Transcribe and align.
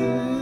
Say 0.00 0.39